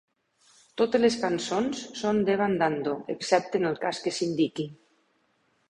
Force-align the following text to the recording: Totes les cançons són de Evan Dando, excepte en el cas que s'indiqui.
Totes 0.81 1.03
les 1.03 1.17
cançons 1.25 1.83
són 2.01 2.23
de 2.29 2.33
Evan 2.39 2.57
Dando, 2.63 2.97
excepte 3.17 3.63
en 3.65 3.73
el 3.73 3.79
cas 3.87 4.03
que 4.07 4.17
s'indiqui. 4.21 4.69